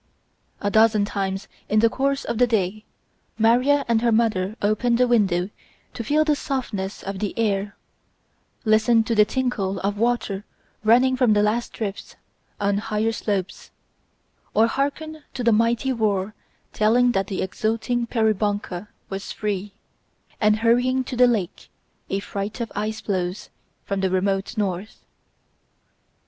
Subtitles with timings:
[0.61, 2.85] A dozen times in the course of the day
[3.37, 5.51] Maria and her mother opened the window
[5.93, 7.75] to feel the softness of the air,
[8.65, 10.43] listen to the tinkle of water
[10.83, 12.15] running from the last drifts
[12.59, 13.69] on higher slopes,
[14.55, 16.33] or hearken to the mighty roar
[16.73, 19.71] telling that the exulting Peribonka was free,
[20.39, 21.69] and hurrying to the lake
[22.09, 23.51] a freight of ice floes
[23.85, 25.05] from the remote north.